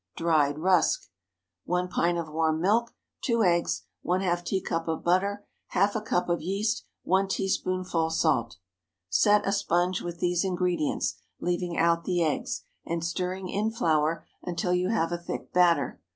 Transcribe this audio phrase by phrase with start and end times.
[0.15, 0.99] DRIED RUSK.
[1.01, 1.05] ✠
[1.65, 2.91] 1 pint of warm milk.
[3.23, 3.83] 2 eggs.
[4.03, 5.45] ½ teacup of butter.
[5.67, 6.85] Half a cup of yeast.
[7.03, 8.57] 1 teaspoonful salt.
[9.11, 14.73] Set a sponge with these ingredients, leaving out the eggs, and stirring in flour until
[14.73, 16.01] you have a thick batter.